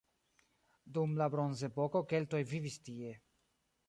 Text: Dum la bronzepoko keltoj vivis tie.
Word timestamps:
Dum 0.95 1.11
la 1.19 1.27
bronzepoko 1.35 2.01
keltoj 2.13 2.39
vivis 2.55 2.79
tie. 2.89 3.13